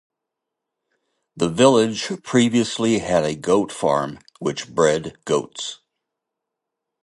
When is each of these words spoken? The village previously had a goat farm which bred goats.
The 1.35 1.47
village 1.47 2.09
previously 2.23 2.97
had 2.97 3.23
a 3.23 3.35
goat 3.35 3.71
farm 3.71 4.17
which 4.39 4.67
bred 4.67 5.23
goats. 5.25 5.79